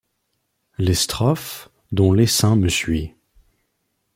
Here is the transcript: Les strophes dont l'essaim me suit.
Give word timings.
Les 0.79 0.95
strophes 0.95 1.69
dont 1.91 2.11
l'essaim 2.11 2.55
me 2.55 2.69
suit. 2.69 3.13